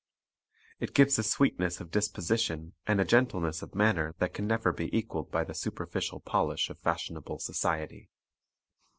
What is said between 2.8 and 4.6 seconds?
and a gentleness of manner that can